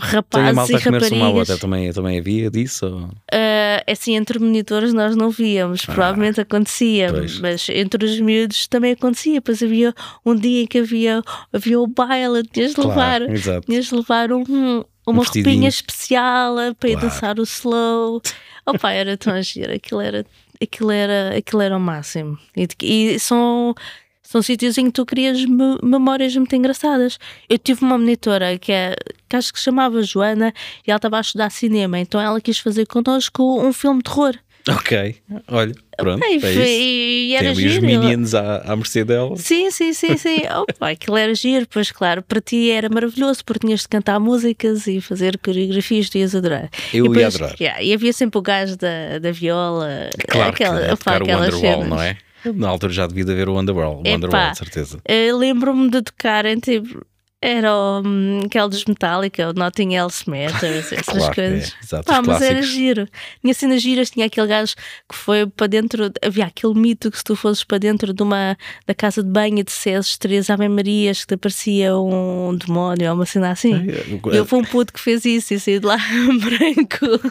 rapazes 0.00 0.70
e 0.70 0.74
uma 0.88 0.98
raparigas. 0.98 1.34
outra 1.34 1.58
também, 1.58 1.92
também 1.92 2.18
havia 2.20 2.48
disso? 2.48 3.10
Ah, 3.32 3.82
assim, 3.90 4.14
entre 4.14 4.38
monitores 4.38 4.92
nós 4.92 5.16
não 5.16 5.30
víamos, 5.30 5.84
provavelmente 5.84 6.40
acontecia, 6.40 7.08
Ah, 7.10 7.14
pois. 7.14 7.40
mas 7.40 7.68
entre 7.68 8.04
os 8.04 8.20
miúdos 8.20 8.68
também 8.68 8.92
acontecia. 8.92 9.34
Depois 9.34 9.60
havia 9.60 9.92
um 10.24 10.36
dia 10.36 10.62
em 10.62 10.66
que 10.68 10.78
havia, 10.78 11.20
havia 11.52 11.80
o 11.80 11.86
baile, 11.88 12.44
tinhas 12.44 12.74
de 12.74 12.80
levar, 12.80 13.22
exato. 13.22 13.66
tinhas 13.66 13.86
de 13.86 13.94
levar 13.96 14.30
um, 14.32 14.84
uma 15.04 15.22
vestidinho. 15.22 15.46
roupinha 15.52 15.68
especial 15.68 16.56
ah, 16.58 16.74
para 16.78 16.88
ir 16.90 16.92
Claro. 16.92 17.08
dançar 17.08 17.38
o 17.40 17.42
slow. 17.42 18.22
Opa, 18.68 18.92
era 18.92 19.16
tão 19.16 19.40
giro, 19.42 19.72
aquilo 19.74 20.00
era, 20.00 20.26
aquilo 20.62 20.90
era, 20.90 21.36
aquilo 21.36 21.62
era 21.62 21.76
o 21.76 21.80
máximo. 21.80 22.38
E, 22.56 22.66
e 22.82 23.18
são. 23.18 23.74
São 24.22 24.42
sítios 24.42 24.76
em 24.76 24.84
que 24.86 24.92
tu 24.92 25.06
crias 25.06 25.42
me- 25.46 25.78
memórias 25.82 26.36
muito 26.36 26.54
engraçadas. 26.54 27.18
Eu 27.48 27.56
tive 27.58 27.82
uma 27.82 27.96
monitora 27.96 28.58
que, 28.58 28.70
é, 28.70 28.94
que 29.26 29.34
acho 29.34 29.50
que 29.50 29.58
se 29.58 29.64
chamava 29.64 30.02
Joana 30.02 30.52
e 30.86 30.90
ela 30.90 30.98
estava 30.98 31.16
a 31.16 31.20
estudar 31.22 31.48
cinema, 31.50 31.98
então 31.98 32.20
ela 32.20 32.38
quis 32.38 32.58
fazer 32.58 32.84
connosco 32.86 33.42
um 33.58 33.72
filme 33.72 34.00
de 34.00 34.04
terror. 34.04 34.34
Ok, 34.78 35.16
olha, 35.48 35.74
pronto, 35.96 36.24
Ei, 36.24 36.36
é 36.36 36.40
foi- 36.40 36.52
e 36.52 37.28
Tem 37.28 37.36
era 37.38 37.52
os 37.52 37.58
giro. 37.58 37.86
Minions 37.86 38.34
à, 38.34 38.58
à 38.58 38.76
mercê 38.76 39.04
dela. 39.04 39.36
Sim, 39.36 39.70
sim, 39.70 39.92
sim, 39.92 40.16
sim. 40.16 40.40
Opa, 40.54 40.90
aquilo 40.90 41.16
era 41.16 41.34
giro, 41.34 41.66
pois 41.70 41.90
claro, 41.90 42.22
para 42.22 42.40
ti 42.40 42.70
era 42.70 42.88
maravilhoso 42.88 43.44
porque 43.44 43.66
tinhas 43.66 43.80
de 43.80 43.88
cantar 43.88 44.20
músicas 44.20 44.86
e 44.86 45.00
fazer 45.00 45.38
coreografias, 45.38 46.10
tu 46.10 46.18
ias 46.18 46.34
adorar. 46.34 46.68
Eu 46.92 47.06
e 47.06 47.08
ia 47.08 47.14
depois, 47.14 47.34
adorar. 47.36 47.56
yeah, 47.60 47.82
e 47.82 47.92
havia 47.94 48.12
sempre 48.12 48.38
o 48.38 48.42
gajo 48.42 48.76
da, 48.76 49.18
da 49.18 49.32
viola, 49.32 50.10
Claro 50.28 50.50
aquela, 50.50 50.78
que 50.80 50.92
opa, 50.92 50.96
tocar 50.96 51.22
o 51.22 51.26
Wonderwall, 51.26 51.60
cenas. 51.82 51.88
não 51.88 52.02
é? 52.02 52.16
Na 52.54 52.68
altura 52.68 52.92
já 52.92 53.06
devia 53.06 53.24
de 53.24 53.32
haver 53.32 53.48
o 53.48 53.58
Underworld. 53.58 54.08
Wonderwall, 54.08 54.52
de 54.52 54.58
certeza. 54.58 55.00
Eh, 55.04 55.32
Lembro-me 55.32 55.90
de 55.90 56.02
tocarem 56.02 56.58
tipo. 56.60 57.04
Era 57.40 57.72
o, 57.72 58.02
hum, 58.04 58.40
aquele 58.44 58.68
dos 58.68 58.84
Metallica, 58.84 59.50
o 59.50 59.52
Nothing 59.52 59.94
Else 59.94 60.28
Matters, 60.28 60.92
essas 60.92 61.06
Claro 61.06 61.32
que 61.32 61.40
é, 61.40 61.50
coisas. 61.50 61.76
exato, 61.84 62.04
Pá, 62.04 62.20
mas 62.20 62.42
era 62.42 62.60
giro. 62.62 63.08
Tinha 63.40 63.54
cenas 63.54 63.80
giras, 63.80 64.10
tinha 64.10 64.26
aquele 64.26 64.48
gajo 64.48 64.74
que 65.08 65.14
foi 65.14 65.46
para 65.46 65.68
dentro. 65.68 66.10
Havia 66.20 66.46
aquele 66.46 66.74
mito 66.74 67.12
que 67.12 67.18
se 67.18 67.22
tu 67.22 67.36
fosses 67.36 67.62
para 67.62 67.78
dentro 67.78 68.12
de 68.12 68.22
uma 68.24 68.58
da 68.86 68.94
casa 68.94 69.22
de 69.22 69.30
banho 69.30 69.60
e 69.60 69.62
dissesses 69.62 70.18
três 70.18 70.50
Ave 70.50 70.68
Marias 70.68 71.20
que 71.20 71.28
te 71.28 71.34
aparecia 71.34 71.96
um 71.96 72.56
demónio 72.56 73.08
ou 73.10 73.14
uma 73.14 73.26
cena 73.26 73.52
assim. 73.52 73.86
E 74.32 74.36
eu 74.36 74.44
fui 74.44 74.58
um 74.58 74.64
puto 74.64 74.92
que 74.92 74.98
fez 74.98 75.24
isso 75.24 75.54
e 75.54 75.60
saí 75.60 75.78
de 75.78 75.86
lá 75.86 75.96
branco. 76.42 77.30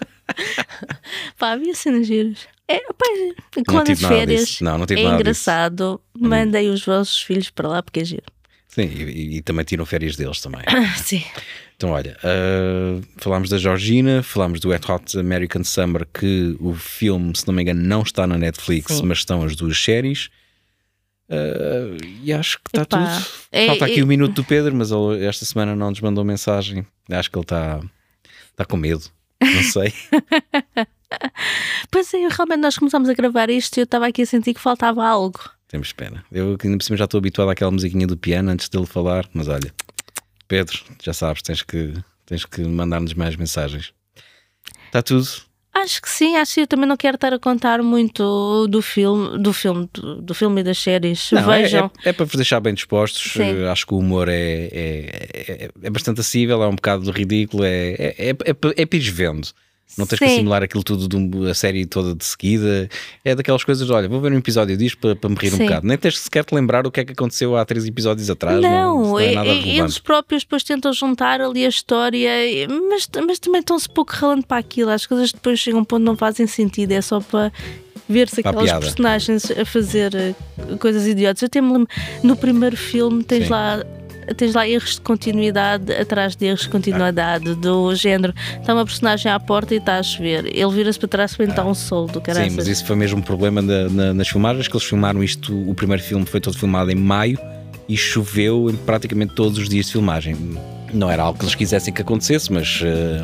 Pá, 1.38 1.52
havia 1.52 1.76
cenas 1.76 2.08
giras. 2.08 2.48
É, 2.70 2.80
pá, 2.80 3.06
quando 3.68 3.92
as 3.92 4.00
férias 4.02 4.42
disso. 4.42 4.64
Não, 4.64 4.78
não 4.78 4.86
é 4.86 4.88
nada 4.88 4.96
disso. 4.96 5.14
engraçado, 5.14 6.02
mandei 6.18 6.70
os 6.70 6.86
vossos 6.86 7.22
filhos 7.22 7.50
para 7.50 7.68
lá 7.68 7.84
porque 7.84 8.00
é 8.00 8.06
giro. 8.06 8.24
Sim, 8.78 8.84
e, 8.84 9.38
e 9.38 9.42
também 9.42 9.66
tiram 9.66 9.86
férias 9.86 10.16
deles 10.16 10.40
também. 10.40 10.62
Sim. 11.04 11.24
Então, 11.76 11.90
olha, 11.92 12.18
ah, 12.24 13.02
falámos 13.18 13.50
da 13.50 13.58
Georgina, 13.58 14.22
falámos 14.24 14.60
do 14.60 14.70
Wet 14.70 14.92
Hot 14.92 15.18
American 15.18 15.64
Summer, 15.64 16.06
que 16.14 16.56
o 16.60 16.74
filme, 16.74 17.36
se 17.36 17.48
não 17.48 17.54
me 17.54 17.62
engano, 17.64 17.82
não 17.82 18.02
está 18.02 18.26
na 18.28 18.38
Netflix, 18.38 18.94
Sim. 18.96 19.06
mas 19.06 19.20
estão 19.20 19.44
as 19.44 19.56
duas 19.56 19.78
séries. 19.82 20.30
Ah, 21.30 21.98
e 22.24 22.32
acho 22.32 22.58
que 22.60 22.70
está 22.70 22.86
tudo. 22.86 23.04
é- 23.52 23.68
Falta 23.68 23.86
aqui 23.86 24.00
é- 24.00 24.04
o 24.04 24.08
minuto 24.08 24.36
do 24.36 24.44
Pedro, 24.44 24.74
mas 24.76 24.92
ele 24.92 25.26
esta 25.26 25.44
semana 25.46 25.76
não 25.76 25.90
nos 25.90 26.00
mandou 26.02 26.24
mensagem. 26.24 26.86
Acho 27.12 27.30
que 27.32 27.38
ele 27.38 27.44
está 27.44 27.82
está 28.52 28.66
com 28.66 28.78
medo. 28.78 29.04
Não 29.42 29.64
sei. 29.64 29.94
Pois 31.90 32.14
é, 32.14 32.18
realmente 32.28 32.60
nós 32.60 32.78
começámos 32.78 33.08
a 33.10 33.14
gravar 33.14 33.50
isto 33.50 33.78
e 33.78 33.80
eu 33.82 33.86
estava 33.86 34.08
aqui 34.08 34.22
a 34.24 34.26
sentir 34.26 34.54
que 34.54 34.60
faltava 34.60 35.06
algo. 35.06 35.40
Temos 35.68 35.92
pena. 35.92 36.24
Eu 36.32 36.58
ainda 36.64 36.78
por 36.78 36.84
cima 36.84 36.98
já 36.98 37.06
estou 37.06 37.18
habituado 37.18 37.50
àquela 37.50 37.72
musiquinha 37.72 38.08
do 38.08 38.16
piano 38.18 38.50
antes 38.52 38.70
dele 38.70 38.86
falar, 38.86 39.26
mas 39.34 39.48
olha, 39.48 39.74
Pedro, 40.48 40.80
já 41.04 41.14
sabes, 41.14 41.42
tens 41.42 41.62
que, 41.62 41.94
tens 42.26 42.46
que 42.46 42.62
mandar-nos 42.62 43.14
mais 43.14 43.36
mensagens. 43.36 43.94
Está 44.86 45.02
tudo. 45.02 45.28
Acho 45.74 46.02
que 46.02 46.10
sim, 46.10 46.36
acho 46.38 46.56
que 46.56 46.62
eu 46.62 46.68
também 46.68 46.88
não 46.88 46.98
quero 46.98 47.16
estar 47.16 47.32
a 47.34 47.38
contar 47.38 47.84
muito 47.84 48.66
do 48.68 48.82
filme, 48.82 49.38
do 49.38 49.54
filme, 49.54 49.88
do, 49.94 50.22
do 50.24 50.34
filme 50.34 50.62
e 50.62 50.64
das 50.64 50.80
séries. 50.80 51.30
Não, 51.32 51.52
é- 51.54 51.62
Vejam. 51.62 51.92
É, 52.04 52.10
é 52.10 52.14
para 52.14 52.26
vos 52.26 52.36
deixar 52.36 52.60
bem 52.60 52.74
dispostos. 52.74 53.32
Sim. 53.34 53.62
Eh, 53.64 53.70
Acho 53.70 53.86
que 53.86 53.94
o 53.94 53.98
humor 54.00 54.28
é, 54.28 54.34
é, 54.72 55.30
é, 55.34 55.70
é 55.84 55.90
bastante 55.90 56.22
acessível, 56.22 56.64
é 56.64 56.68
um 56.68 56.76
bocado 56.76 57.12
ridículo, 57.12 57.64
é, 57.64 57.90
é, 57.94 58.16
é, 58.18 58.30
é, 58.30 58.56
é. 58.82 58.86
Não 59.98 60.06
tens 60.06 60.20
que 60.20 60.28
Sim. 60.28 60.34
assimilar 60.36 60.62
aquilo 60.64 60.84
tudo 60.84 61.08
de 61.08 61.16
um- 61.16 61.48
a 61.50 61.54
série 61.54 61.86
toda 61.86 62.14
de 62.14 62.24
seguida. 62.24 62.88
É 63.26 63.34
daquelas 63.34 63.64
coisas, 63.64 63.90
olha, 63.90 64.08
vou 64.08 64.20
ver 64.22 64.32
um 64.32 64.38
episódio 64.38 64.76
disto 64.78 64.98
para, 65.00 65.16
para 65.16 65.30
me 65.30 65.36
rir 65.36 65.54
um 65.54 65.58
Sim. 65.58 65.64
bocado. 65.66 65.88
Nem 65.88 65.98
tens 65.98 66.20
sequer 66.20 66.44
te 66.46 66.54
lembrar 66.54 66.86
o 66.86 66.92
que 66.92 67.00
é 67.00 67.06
que 67.06 67.14
aconteceu 67.14 67.56
há 67.58 67.66
três 67.66 67.86
episódios 67.86 68.30
atrás. 68.30 68.62
Não, 68.62 69.02
isso 69.02 69.10
não 69.12 69.20
é 69.20 69.32
nada 69.34 69.50
relevante. 69.50 69.80
eles 69.80 69.98
próprios 70.00 70.44
depois 70.44 70.64
tentam 70.64 70.94
juntar 70.94 71.42
ali 71.42 71.66
a 71.66 71.70
história, 71.70 72.30
mas, 72.90 73.10
mas 73.26 73.40
também 73.40 73.60
estão-se 73.60 73.90
pouco 73.90 74.12
ralando 74.14 74.46
para 74.46 74.58
aquilo. 74.58 74.90
As 74.92 75.06
coisas 75.06 75.32
depois 75.32 75.60
chegam 75.60 75.80
a 75.80 75.82
um 75.82 75.86
ponto 75.86 76.02
que 76.02 76.06
não 76.06 76.16
fazem 76.18 76.46
sentido, 76.48 76.92
é 76.92 77.02
só 77.02 77.20
para 77.20 77.52
ver-se 78.10 78.40
aquelas 78.42 78.72
personagens 78.72 79.50
a 79.52 79.66
fazer 79.66 80.14
eh, 80.16 80.36
coisas 80.80 81.08
idiotas. 81.08 81.42
Eu 81.42 81.48
até 81.48 81.60
me 81.60 81.72
lembro, 81.74 81.88
no 82.24 82.36
primeiro 82.38 82.78
filme 82.78 83.24
tens 83.24 83.46
Sim. 83.46 83.52
lá. 83.52 83.84
Tens 84.36 84.54
lá 84.54 84.68
erros 84.68 84.96
de 84.96 85.02
continuidade 85.02 85.92
atrás 85.94 86.36
de 86.36 86.46
erros 86.46 86.62
de 86.62 86.70
continuidade, 86.70 87.56
do 87.56 87.96
género. 87.96 88.34
Está 88.60 88.74
uma 88.74 88.86
personagem 88.86 89.32
à 89.32 89.40
porta 89.40 89.74
e 89.74 89.78
está 89.78 89.98
a 90.00 90.04
chover. 90.04 90.46
Ele 90.54 90.72
vira-se 90.72 91.00
para 91.00 91.08
trás 91.08 91.36
para 91.36 91.46
então 91.46 91.70
um 91.70 91.74
sol 91.74 92.08
do 92.08 92.20
caralho. 92.20 92.50
Sim, 92.50 92.56
mas 92.58 92.68
isso 92.68 92.86
foi 92.86 92.96
mesmo 92.96 93.20
um 93.20 93.22
problema 93.22 93.62
na- 93.62 93.90
na- 93.90 94.14
nas 94.14 94.28
filmagens, 94.28 94.68
que 94.68 94.76
eles 94.76 94.86
filmaram 94.86 95.24
isto, 95.24 95.56
o 95.70 95.74
primeiro 95.74 96.04
filme 96.04 96.26
foi 96.26 96.40
todo 96.42 96.58
filmado 96.58 96.92
em 96.92 96.96
maio 96.96 97.40
e 97.88 97.96
choveu 97.96 98.70
em 98.70 98.76
praticamente 98.76 99.34
todos 99.34 99.58
os 99.58 99.70
dias 99.70 99.86
de 99.86 99.94
filmagem. 99.94 100.36
Não 100.94 101.10
era 101.10 101.24
algo 101.24 101.38
que 101.40 101.46
eles 101.46 101.56
quisessem 101.56 101.94
que 101.94 102.02
acontecesse, 102.02 102.52
mas, 102.52 102.82
eh, 102.84 103.24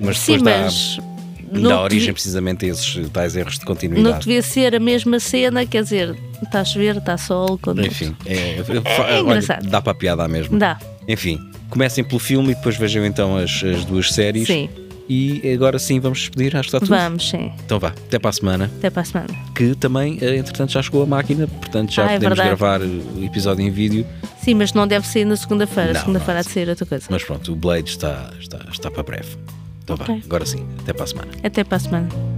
mas 0.00 0.18
Sim, 0.18 0.38
depois 0.38 0.42
mas. 0.42 0.96
dá 0.98 1.11
não 1.60 1.82
origem 1.82 1.98
devia- 2.00 2.12
precisamente 2.14 2.64
a 2.64 2.68
esses 2.68 3.08
tais 3.10 3.36
erros 3.36 3.54
de 3.54 3.60
Não 3.60 3.66
continuidade. 3.66 4.18
devia 4.20 4.42
ser 4.42 4.74
a 4.74 4.80
mesma 4.80 5.18
cena, 5.20 5.64
quer 5.66 5.82
dizer, 5.82 6.16
está 6.42 6.60
a 6.60 6.64
chover, 6.64 6.96
está 6.96 7.16
sol. 7.18 7.58
Quando... 7.60 7.84
Enfim, 7.84 8.16
é, 8.26 8.56
é 8.58 8.64
olha, 8.98 9.20
engraçado. 9.20 9.68
dá 9.68 9.80
para 9.82 9.92
a 9.92 9.94
piada 9.94 10.26
mesmo. 10.28 10.58
Dá, 10.58 10.78
Enfim, 11.08 11.38
comecem 11.68 12.02
pelo 12.04 12.18
filme 12.18 12.52
e 12.52 12.54
depois 12.54 12.76
vejam 12.76 13.04
então 13.04 13.36
as, 13.36 13.62
as 13.64 13.84
duas 13.84 14.12
séries. 14.12 14.46
sim. 14.46 14.68
E 15.08 15.52
agora 15.52 15.78
sim 15.80 15.98
vamos 16.00 16.20
despedir, 16.20 16.56
acho 16.56 16.70
que 16.70 16.76
está 16.76 16.80
tudo. 16.80 16.88
Vamos, 16.88 17.28
sim. 17.28 17.52
Então 17.66 17.78
vá, 17.78 17.88
até 17.88 18.18
para 18.20 18.30
a 18.30 18.32
semana. 18.32 18.70
Até 18.78 18.88
para 18.88 19.02
a 19.02 19.04
semana. 19.04 19.28
que 19.54 19.74
também, 19.74 20.16
eh, 20.22 20.36
entretanto, 20.36 20.70
já 20.72 20.80
chegou 20.80 21.02
a 21.02 21.06
máquina, 21.06 21.46
portanto 21.48 21.92
já 21.92 22.06
Ah, 22.06 22.12
é 22.12 22.14
podemos 22.14 22.38
verdade. 22.38 22.56
gravar 22.56 22.80
eh, 22.80 23.18
o 23.20 23.24
episódio 23.24 23.66
em 23.66 23.70
vídeo. 23.70 24.06
Sim, 24.42 24.54
mas 24.54 24.72
não 24.72 24.86
deve 24.86 25.06
sair 25.06 25.24
na 25.26 25.36
segunda-feira. 25.36 25.92
Não, 25.92 26.00
Segunda-feira 26.00 26.34
não. 26.34 26.40
há 26.40 26.42
de 26.44 26.50
sair 26.50 26.68
outra 26.68 26.86
coisa. 26.86 27.06
Mas 27.10 27.24
pronto, 27.24 27.52
o 27.52 27.56
Blade 27.56 27.90
está, 27.90 28.30
está, 28.40 28.60
está 28.72 28.90
para 28.90 29.02
breve. 29.02 29.36
Então 29.82 29.96
vá, 29.96 30.04
Ok. 30.04 30.22
agora 30.24 30.46
sim, 30.46 30.66
até 30.80 30.92
para 30.92 31.04
a 31.04 31.06
semana. 31.06 31.30
Até 31.42 31.64
para 31.64 31.76
a 31.76 31.80
semana. 31.80 32.31